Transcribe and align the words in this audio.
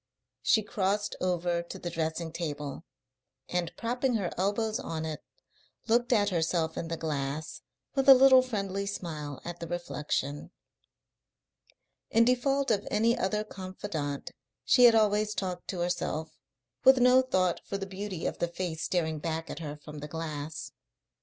She 0.41 0.63
crossed 0.63 1.15
over 1.21 1.61
to 1.61 1.77
the 1.77 1.91
dressing 1.91 2.31
table, 2.31 2.83
and, 3.47 3.71
propping 3.77 4.15
her 4.15 4.31
elbows 4.35 4.79
on 4.79 5.05
it, 5.05 5.21
looked 5.87 6.11
at 6.11 6.29
herself 6.29 6.75
in 6.75 6.87
the 6.87 6.97
glass, 6.97 7.61
with 7.93 8.09
a 8.09 8.15
little 8.15 8.41
friendly 8.41 8.87
smile 8.87 9.39
at 9.45 9.59
the 9.59 9.67
reflection. 9.67 10.49
In 12.09 12.25
default 12.25 12.71
of 12.71 12.87
any 12.89 13.15
other 13.15 13.43
confidant 13.43 14.31
she 14.65 14.85
had 14.85 14.95
always 14.95 15.35
talked 15.35 15.67
to 15.67 15.81
herself, 15.81 16.31
with 16.83 16.97
no 16.97 17.21
thought 17.21 17.61
for 17.63 17.77
the 17.77 17.85
beauty 17.85 18.25
of 18.25 18.39
the 18.39 18.47
face 18.47 18.81
staring 18.81 19.19
back 19.19 19.51
at 19.51 19.59
her 19.59 19.77
from 19.77 19.99
the 19.99 20.07
glass. 20.07 20.71